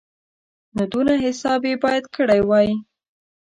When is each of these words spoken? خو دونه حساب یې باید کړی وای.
خو 0.75 0.83
دونه 0.91 1.13
حساب 1.25 1.61
یې 1.69 1.73
باید 1.83 2.05
کړی 2.15 2.41
وای. 2.49 2.69